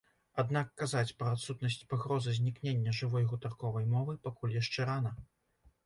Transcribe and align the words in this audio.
Аднак 0.43 0.71
казаць 0.81 1.15
пра 1.19 1.29
адсутнасць 1.37 1.77
пагрозы 1.93 2.35
знікнення 2.39 2.97
жывой 3.03 3.31
гутарковай 3.35 3.89
мовы 3.97 4.21
пакуль 4.29 4.61
яшчэ 4.61 4.81
рана. 4.93 5.19